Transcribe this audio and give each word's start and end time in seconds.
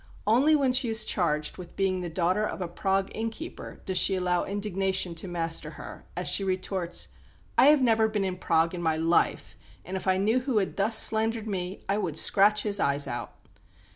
Only 0.25 0.55
when 0.55 0.73
she 0.73 0.89
is 0.89 1.05
charged 1.05 1.57
with 1.57 1.75
being 1.75 2.01
the 2.01 2.09
daughter 2.09 2.43
of 2.43 2.59
a 2.59 2.67
Prague 2.67 3.11
innkeeper 3.13 3.81
does 3.85 3.99
she 3.99 4.15
allow 4.15 4.43
indignation 4.45 5.13
to 5.13 5.27
master 5.27 5.69
her, 5.77 6.07
as 6.17 6.27
she 6.27 6.43
retorts, 6.43 7.09
"I 7.55 7.67
have 7.67 7.83
never 7.83 8.07
been 8.07 8.25
in 8.25 8.37
Prague 8.37 8.73
in 8.73 8.81
my 8.81 8.95
life, 8.97 9.55
and 9.85 9.95
if 9.95 10.07
I 10.07 10.17
knew 10.17 10.39
who 10.39 10.57
had 10.57 10.75
thus 10.75 10.97
slandered 10.97 11.45
me 11.45 11.83
I 11.87 11.99
would 11.99 12.17
scratch 12.17 12.63
his 12.63 12.79
eyes 12.79 13.07
out." 13.07 13.31